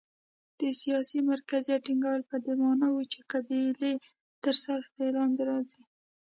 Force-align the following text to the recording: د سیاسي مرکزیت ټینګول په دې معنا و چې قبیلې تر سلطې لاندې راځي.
د 0.59 0.61
سیاسي 0.81 1.19
مرکزیت 1.31 1.81
ټینګول 1.87 2.21
په 2.29 2.35
دې 2.43 2.53
معنا 2.61 2.87
و 2.93 2.99
چې 3.13 3.19
قبیلې 3.31 3.93
تر 4.43 4.53
سلطې 4.63 5.07
لاندې 5.15 5.41
راځي. 5.49 5.81